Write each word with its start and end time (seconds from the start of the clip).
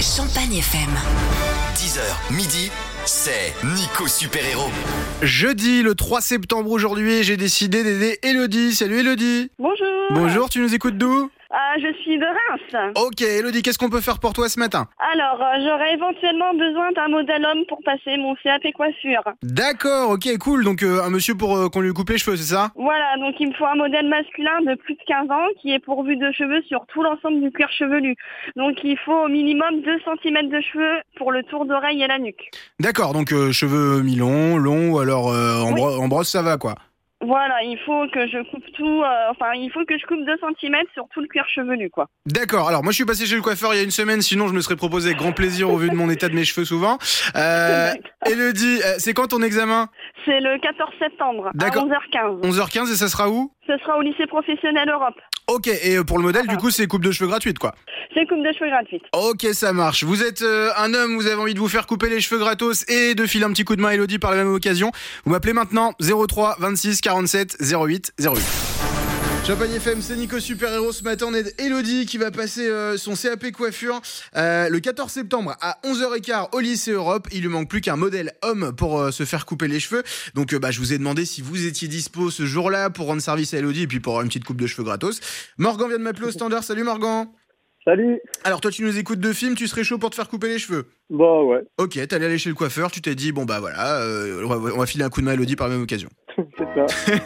Champagne 0.00 0.56
FM. 0.56 0.90
10h, 1.76 2.34
midi, 2.34 2.70
c'est 3.04 3.54
Nico 3.64 4.06
Super 4.08 4.44
Héros. 4.44 4.70
Jeudi, 5.22 5.82
le 5.82 5.94
3 5.94 6.20
septembre 6.20 6.70
aujourd'hui, 6.70 7.22
j'ai 7.22 7.36
décidé 7.36 7.82
d'aider 7.84 8.18
Elodie. 8.22 8.74
Salut 8.74 9.00
Elodie. 9.00 9.50
Bonjour. 9.58 9.86
Bonjour, 10.10 10.50
tu 10.50 10.60
nous 10.60 10.74
écoutes 10.74 10.98
d'où? 10.98 11.30
Ah, 11.56 11.74
je 11.78 11.92
suis 12.02 12.18
de 12.18 12.24
Reims. 12.24 12.92
Ok, 12.96 13.20
Elodie, 13.22 13.62
qu'est-ce 13.62 13.78
qu'on 13.78 13.88
peut 13.90 14.00
faire 14.00 14.18
pour 14.18 14.32
toi 14.32 14.48
ce 14.48 14.58
matin 14.58 14.88
Alors, 15.12 15.40
euh, 15.40 15.62
j'aurais 15.64 15.94
éventuellement 15.94 16.52
besoin 16.54 16.90
d'un 16.92 17.06
modèle 17.06 17.44
homme 17.46 17.64
pour 17.68 17.78
passer 17.84 18.16
mon 18.16 18.34
CAP 18.42 18.62
coiffure. 18.74 19.22
D'accord, 19.44 20.10
ok, 20.10 20.36
cool. 20.38 20.64
Donc 20.64 20.82
euh, 20.82 21.00
un 21.04 21.10
monsieur 21.10 21.36
pour 21.36 21.56
euh, 21.56 21.68
qu'on 21.68 21.80
lui 21.80 21.92
coupe 21.92 22.10
les 22.10 22.18
cheveux, 22.18 22.36
c'est 22.36 22.54
ça 22.54 22.70
Voilà, 22.74 23.16
donc 23.18 23.36
il 23.38 23.50
me 23.50 23.54
faut 23.54 23.66
un 23.66 23.76
modèle 23.76 24.08
masculin 24.08 24.62
de 24.62 24.74
plus 24.74 24.94
de 24.94 25.00
15 25.06 25.30
ans 25.30 25.46
qui 25.62 25.72
est 25.72 25.78
pourvu 25.78 26.16
de 26.16 26.32
cheveux 26.32 26.60
sur 26.66 26.84
tout 26.86 27.02
l'ensemble 27.04 27.40
du 27.40 27.52
cuir 27.52 27.68
chevelu. 27.70 28.16
Donc 28.56 28.74
il 28.82 28.98
faut 29.04 29.24
au 29.24 29.28
minimum 29.28 29.80
2 29.82 29.98
cm 30.22 30.48
de 30.48 30.60
cheveux 30.60 31.00
pour 31.16 31.30
le 31.30 31.44
tour 31.44 31.66
d'oreille 31.66 32.02
et 32.02 32.08
la 32.08 32.18
nuque. 32.18 32.50
D'accord, 32.80 33.12
donc 33.12 33.32
euh, 33.32 33.52
cheveux 33.52 34.02
mi-longs, 34.02 34.56
longs 34.58 34.90
ou 34.94 34.98
alors 34.98 35.30
euh, 35.30 35.60
en, 35.62 35.68
Oui. 35.68 35.74
bro- 35.74 35.98
en 36.02 36.08
brosse, 36.08 36.30
ça 36.30 36.42
va 36.42 36.56
quoi 36.56 36.74
Voilà, 37.26 37.62
il 37.62 37.78
faut 37.86 38.06
que 38.12 38.26
je 38.26 38.42
coupe 38.50 38.64
tout, 38.74 39.02
euh, 39.02 39.30
enfin 39.30 39.52
il 39.54 39.70
faut 39.72 39.84
que 39.84 39.98
je 39.98 40.04
coupe 40.06 40.24
2 40.24 40.36
cm 40.60 40.76
sur 40.92 41.06
tout 41.12 41.20
le 41.20 41.26
cuir 41.26 41.44
chevelu, 41.48 41.90
quoi. 41.90 42.08
D'accord, 42.26 42.68
alors 42.68 42.82
moi 42.82 42.92
je 42.92 42.96
suis 42.96 43.04
passé 43.04 43.26
chez 43.26 43.36
le 43.36 43.42
coiffeur 43.42 43.72
il 43.74 43.78
y 43.78 43.80
a 43.80 43.84
une 43.84 43.90
semaine, 43.90 44.20
sinon 44.20 44.48
je 44.48 44.52
me 44.52 44.60
serais 44.60 44.76
proposé 44.76 45.08
avec 45.08 45.18
grand 45.18 45.32
plaisir 45.32 45.70
au 45.70 45.76
vu 45.76 45.88
de 45.88 45.94
mon 45.94 46.10
état 46.10 46.28
de 46.28 46.34
mes 46.34 46.44
cheveux 46.44 46.64
souvent. 46.66 46.98
Euh, 47.36 47.90
Elodie, 48.26 48.80
euh, 48.84 48.94
c'est 48.98 49.14
quand 49.14 49.28
ton 49.28 49.42
examen? 49.42 49.88
C'est 50.24 50.40
le 50.40 50.58
14 50.58 50.90
septembre 50.98 51.46
à 51.48 51.50
D'accord. 51.54 51.86
11h15. 51.86 52.42
11h15 52.42 52.92
et 52.92 52.96
ça 52.96 53.08
sera 53.08 53.28
où? 53.30 53.52
Ce 53.66 53.76
sera 53.78 53.98
au 53.98 54.02
lycée 54.02 54.26
professionnel 54.26 54.88
Europe. 54.88 55.14
Ok, 55.46 55.68
et 55.68 55.96
euh, 55.96 56.04
pour 56.04 56.18
le 56.18 56.24
modèle, 56.24 56.46
du 56.46 56.56
coup, 56.56 56.70
c'est 56.70 56.86
coupe 56.86 57.02
de 57.02 57.12
cheveux 57.12 57.28
gratuite, 57.28 57.58
quoi. 57.58 57.74
C'est 58.14 58.26
coupe 58.26 58.42
de 58.42 58.52
cheveux 58.52 58.70
gratuite. 58.70 59.02
Ok, 59.12 59.42
ça 59.52 59.72
marche. 59.72 60.04
Vous 60.04 60.22
êtes 60.22 60.42
euh, 60.42 60.70
un 60.76 60.94
homme, 60.94 61.16
vous 61.16 61.26
avez 61.26 61.40
envie 61.40 61.54
de 61.54 61.58
vous 61.58 61.68
faire 61.68 61.86
couper 61.86 62.08
les 62.08 62.20
cheveux 62.20 62.38
gratos 62.38 62.88
et 62.88 63.14
de 63.14 63.26
filer 63.26 63.44
un 63.44 63.50
petit 63.50 63.64
coup 63.64 63.76
de 63.76 63.82
main 63.82 63.88
à 63.88 63.94
Elodie 63.94 64.18
par 64.18 64.30
la 64.30 64.38
même 64.38 64.52
occasion. 64.52 64.90
Vous 65.24 65.32
m'appelez 65.32 65.52
maintenant 65.52 65.92
03 66.00 66.56
26 66.60 67.00
47 67.00 67.56
08 67.60 68.12
08. 68.18 68.73
Champagne 69.46 69.72
FM, 69.72 70.00
c'est 70.00 70.16
Nico 70.16 70.40
Super 70.40 70.72
Héros. 70.72 70.92
Ce 70.92 71.04
matin, 71.04 71.26
on 71.28 71.34
aide 71.34 71.54
Elodie 71.58 72.06
qui 72.06 72.16
va 72.16 72.30
passer 72.30 72.66
euh, 72.66 72.96
son 72.96 73.14
CAP 73.14 73.50
coiffure 73.52 74.00
euh, 74.36 74.70
le 74.70 74.80
14 74.80 75.12
septembre 75.12 75.54
à 75.60 75.78
11h15 75.84 76.48
au 76.52 76.60
lycée 76.60 76.92
Europe. 76.92 77.28
Il 77.30 77.42
lui 77.42 77.48
manque 77.48 77.68
plus 77.68 77.82
qu'un 77.82 77.96
modèle 77.96 78.32
homme 78.40 78.72
pour 78.74 78.98
euh, 78.98 79.10
se 79.10 79.26
faire 79.26 79.44
couper 79.44 79.68
les 79.68 79.80
cheveux. 79.80 80.02
Donc, 80.34 80.54
bah, 80.54 80.70
je 80.70 80.78
vous 80.80 80.94
ai 80.94 80.98
demandé 80.98 81.26
si 81.26 81.42
vous 81.42 81.66
étiez 81.66 81.88
dispo 81.88 82.30
ce 82.30 82.46
jour-là 82.46 82.88
pour 82.88 83.06
rendre 83.06 83.20
service 83.20 83.52
à 83.52 83.58
Elodie 83.58 83.82
et 83.82 83.86
puis 83.86 84.00
pour 84.00 84.14
avoir 84.14 84.22
une 84.22 84.28
petite 84.28 84.44
coupe 84.44 84.60
de 84.60 84.66
cheveux 84.66 84.84
gratos. 84.84 85.20
Morgan 85.58 85.88
vient 85.88 85.98
de 85.98 86.04
m'appeler 86.04 86.28
au 86.28 86.32
standard. 86.32 86.64
Salut 86.64 86.84
Morgan. 86.84 87.26
Salut 87.86 88.20
Alors 88.44 88.60
toi 88.60 88.70
tu 88.70 88.82
nous 88.82 88.98
écoutes 88.98 89.20
de 89.20 89.32
films, 89.32 89.54
tu 89.54 89.66
serais 89.68 89.84
chaud 89.84 89.98
pour 89.98 90.08
te 90.10 90.14
faire 90.14 90.28
couper 90.28 90.48
les 90.48 90.58
cheveux 90.58 90.86
Bah 91.10 91.42
ouais, 91.42 91.64
Ok, 91.78 91.90
t'es 91.92 92.14
allé 92.14 92.24
aller 92.26 92.38
chez 92.38 92.48
le 92.48 92.54
coiffeur, 92.54 92.90
tu 92.90 93.02
t'es 93.02 93.14
dit 93.14 93.30
bon 93.32 93.44
bah 93.44 93.60
voilà, 93.60 94.00
euh, 94.00 94.42
on, 94.44 94.48
va, 94.48 94.72
on 94.74 94.78
va 94.78 94.86
filer 94.86 95.04
un 95.04 95.10
coup 95.10 95.20
de 95.20 95.26
main 95.26 95.32
à 95.32 95.34
Elodie 95.34 95.54
par 95.56 95.68
la 95.68 95.74
même 95.74 95.82
occasion. 95.82 96.08
c'est 96.36 96.64
ça. 96.74 97.18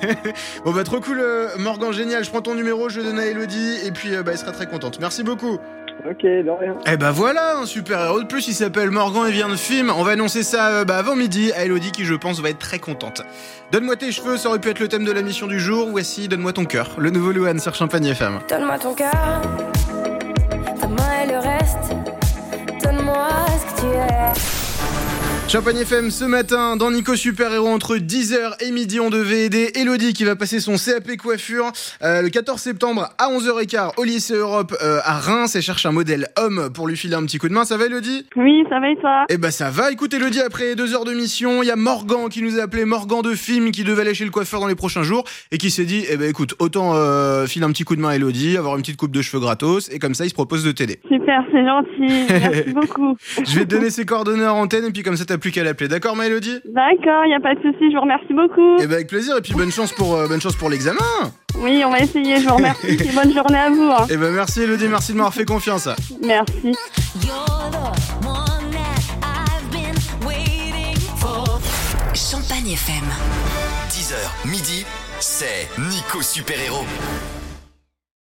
Bon 0.64 0.72
bah 0.72 0.82
trop 0.82 1.00
cool 1.00 1.20
euh, 1.20 1.48
Morgan, 1.58 1.92
génial, 1.92 2.24
je 2.24 2.30
prends 2.30 2.40
ton 2.42 2.54
numéro, 2.56 2.88
je 2.88 2.98
le 2.98 3.04
donne 3.06 3.18
à 3.20 3.26
Elodie 3.26 3.76
et 3.86 3.92
puis 3.92 4.14
euh, 4.14 4.22
bah 4.24 4.32
elle 4.32 4.38
sera 4.38 4.50
très 4.52 4.66
contente. 4.66 4.98
Merci 5.00 5.22
beaucoup. 5.22 5.58
Ok, 6.08 6.22
de 6.22 6.50
rien. 6.50 6.76
Eh 6.86 6.96
bah 6.96 7.10
voilà, 7.12 7.58
un 7.58 7.66
super 7.66 8.00
héros 8.04 8.20
de 8.22 8.26
plus, 8.26 8.46
il 8.48 8.54
s'appelle 8.54 8.90
Morgan 8.90 9.26
et 9.26 9.32
vient 9.32 9.48
de 9.48 9.56
film. 9.56 9.90
On 9.96 10.02
va 10.02 10.12
annoncer 10.12 10.42
ça 10.42 10.68
euh, 10.70 10.84
bah, 10.84 10.96
avant 10.96 11.16
midi 11.16 11.52
à 11.52 11.64
Elodie 11.64 11.92
qui 11.92 12.04
je 12.04 12.14
pense 12.14 12.40
va 12.40 12.50
être 12.50 12.58
très 12.58 12.78
contente. 12.80 13.22
Donne-moi 13.72 13.96
tes 13.96 14.10
cheveux, 14.12 14.36
ça 14.36 14.48
aurait 14.48 14.60
pu 14.60 14.70
être 14.70 14.80
le 14.80 14.88
thème 14.88 15.04
de 15.04 15.12
la 15.12 15.22
mission 15.22 15.46
du 15.46 15.58
jour. 15.60 15.88
Voici 15.90 16.26
Donne-moi 16.28 16.52
ton 16.52 16.64
cœur, 16.64 16.96
le 16.98 17.10
nouveau 17.10 17.30
Louane 17.32 17.60
sur 17.60 17.74
Champagne 17.74 18.06
FM. 18.06 18.40
Donne-moi 18.48 18.78
ton 18.78 18.94
cœur, 18.94 19.40
Tu 23.78 23.92
es. 23.94 24.67
Champagne 25.48 25.78
FM 25.78 26.10
ce 26.10 26.26
matin 26.26 26.76
dans 26.76 26.90
Nico 26.90 27.16
Super 27.16 27.50
Héros 27.54 27.68
entre 27.68 27.96
10h 27.96 28.62
et 28.62 28.70
midi 28.70 29.00
on 29.00 29.08
devait 29.08 29.46
aider 29.46 29.70
Elodie 29.76 30.12
qui 30.12 30.24
va 30.24 30.36
passer 30.36 30.60
son 30.60 30.74
CAP 30.76 31.16
coiffure 31.16 31.72
euh, 32.02 32.20
le 32.20 32.28
14 32.28 32.60
septembre 32.60 33.08
à 33.16 33.30
11h15 33.30 33.92
au 33.96 34.04
lycée 34.04 34.34
Europe 34.34 34.74
euh, 34.82 34.98
à 35.04 35.14
Reims 35.18 35.56
et 35.56 35.62
cherche 35.62 35.86
un 35.86 35.92
modèle 35.92 36.26
homme 36.36 36.68
pour 36.74 36.86
lui 36.86 36.98
filer 36.98 37.14
un 37.14 37.22
petit 37.22 37.38
coup 37.38 37.48
de 37.48 37.54
main. 37.54 37.64
Ça 37.64 37.78
va 37.78 37.86
Elodie? 37.86 38.26
Oui, 38.36 38.62
ça 38.68 38.78
va 38.78 38.90
et 38.90 38.96
toi? 38.96 39.24
Eh 39.30 39.38
ben 39.38 39.50
ça 39.50 39.70
va. 39.70 39.90
Écoute 39.90 40.12
Elodie 40.12 40.42
après 40.42 40.74
deux 40.74 40.94
heures 40.94 41.06
de 41.06 41.14
mission, 41.14 41.62
il 41.62 41.66
y 41.66 41.70
a 41.70 41.76
Morgan 41.76 42.28
qui 42.28 42.42
nous 42.42 42.58
a 42.58 42.64
appelé 42.64 42.84
Morgan 42.84 43.22
de 43.22 43.34
film 43.34 43.70
qui 43.70 43.84
devait 43.84 44.02
aller 44.02 44.12
chez 44.12 44.26
le 44.26 44.30
coiffeur 44.30 44.60
dans 44.60 44.68
les 44.68 44.74
prochains 44.74 45.02
jours 45.02 45.24
et 45.50 45.56
qui 45.56 45.70
s'est 45.70 45.86
dit 45.86 46.04
eh 46.10 46.18
ben 46.18 46.28
écoute 46.28 46.56
autant 46.58 46.92
euh, 46.94 47.46
filer 47.46 47.64
un 47.64 47.72
petit 47.72 47.84
coup 47.84 47.96
de 47.96 48.02
main 48.02 48.10
à 48.10 48.16
Elodie, 48.16 48.58
avoir 48.58 48.76
une 48.76 48.82
petite 48.82 48.98
coupe 48.98 49.12
de 49.12 49.22
cheveux 49.22 49.40
gratos 49.40 49.90
et 49.90 49.98
comme 49.98 50.12
ça 50.12 50.26
il 50.26 50.28
se 50.28 50.34
propose 50.34 50.62
de 50.62 50.72
t'aider. 50.72 51.00
Super, 51.08 51.42
c'est 51.50 51.64
gentil. 51.64 52.26
Merci 52.28 52.72
beaucoup. 52.74 53.16
Je 53.38 53.58
vais 53.58 53.64
te 53.64 53.70
donner 53.70 53.88
ses 53.88 54.04
coordonnées 54.04 54.46
en 54.46 54.58
antenne 54.58 54.84
et 54.84 54.90
puis 54.90 55.02
comme 55.02 55.16
ça 55.16 55.24
t'as 55.24 55.37
plus 55.38 55.50
qu'à 55.50 55.64
l'appeler. 55.64 55.88
D'accord 55.88 56.16
ma 56.16 56.26
Elodie 56.26 56.60
D'accord, 56.66 57.24
il 57.24 57.28
n'y 57.28 57.34
a 57.34 57.40
pas 57.40 57.54
de 57.54 57.60
souci, 57.60 57.90
je 57.90 57.94
vous 57.96 58.02
remercie 58.02 58.32
beaucoup. 58.34 58.76
Eh 58.80 58.86
ben 58.86 58.94
avec 58.94 59.08
plaisir 59.08 59.36
et 59.36 59.40
puis 59.40 59.52
bonne 59.54 59.70
chance 59.72 59.92
pour 59.92 60.16
euh, 60.16 60.26
bonne 60.28 60.40
chance 60.40 60.56
pour 60.56 60.68
l'examen. 60.70 60.98
Oui, 61.60 61.82
on 61.84 61.90
va 61.90 62.00
essayer, 62.00 62.40
je 62.40 62.48
vous 62.48 62.54
remercie. 62.56 62.86
et 62.88 63.12
bonne 63.12 63.32
journée 63.32 63.58
à 63.58 63.70
vous. 63.70 63.90
hein. 63.90 64.06
Eh 64.10 64.16
ben 64.16 64.32
merci 64.32 64.62
Elodie, 64.62 64.88
merci 64.88 65.12
de 65.12 65.16
m'avoir 65.16 65.34
fait 65.34 65.44
confiance. 65.44 65.88
Merci. 66.24 66.74
Champagne 72.14 72.70
FM. 72.72 73.04
10h, 73.90 74.48
midi, 74.50 74.84
c'est 75.20 75.68
Nico 75.78 76.20
Super 76.20 76.60
Héros. 76.60 76.84